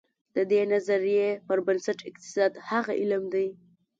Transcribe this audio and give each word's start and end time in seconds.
د 0.35 0.37
دې 0.51 0.61
نظریې 0.73 1.29
پر 1.47 1.57
بنسټ 1.67 1.99
اقتصاد 2.09 2.51
هغه 2.69 2.91
علم 3.01 3.23
دی. 3.33 3.47